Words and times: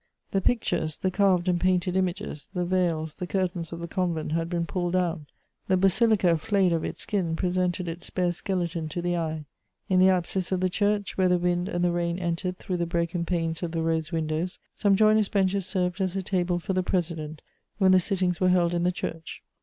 The 0.31 0.41
pictures, 0.41 0.97
the 0.97 1.11
carved 1.11 1.47
and 1.47 1.61
painted 1.61 1.95
images, 1.95 2.49
the 2.55 2.65
veils, 2.65 3.13
the 3.13 3.27
curtains 3.27 3.71
of 3.71 3.81
the 3.81 3.87
convent 3.87 4.31
had 4.31 4.49
been 4.49 4.65
pulled 4.65 4.93
down; 4.93 5.27
the 5.67 5.77
basilica, 5.77 6.39
flayed 6.39 6.73
of 6.73 6.83
its 6.83 7.01
skin, 7.03 7.35
presented 7.35 7.87
its 7.87 8.09
bare 8.09 8.31
skeleton 8.31 8.89
to 8.89 9.01
the 9.03 9.15
eye. 9.15 9.45
In 9.89 9.99
the 9.99 10.09
apsis 10.09 10.51
of 10.51 10.59
the 10.59 10.71
church, 10.71 11.19
where 11.19 11.29
the 11.29 11.37
wind 11.37 11.69
and 11.69 11.85
the 11.85 11.91
rain 11.91 12.17
entered 12.17 12.57
through 12.57 12.77
the 12.77 12.87
broken 12.87 13.25
panes 13.25 13.61
of 13.61 13.73
the 13.73 13.83
rose 13.83 14.11
windows, 14.11 14.57
some 14.75 14.95
joiners' 14.95 15.29
benches 15.29 15.67
served 15.67 16.01
as 16.01 16.15
a 16.15 16.23
table 16.23 16.57
for 16.57 16.73
the 16.73 16.81
president, 16.81 17.43
when 17.77 17.91
the 17.91 17.99
sittings 17.99 18.41
were 18.41 18.49
held 18.49 18.73
in 18.73 18.81
the 18.81 18.91
church. 18.91 19.43